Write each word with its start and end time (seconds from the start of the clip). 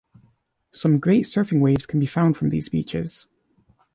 Some 0.71 0.97
great 0.97 1.25
surfing 1.27 1.59
waves 1.59 1.85
can 1.85 1.99
be 1.99 2.07
found 2.07 2.35
from 2.35 2.49
these 2.49 2.69
beaches. 2.69 3.27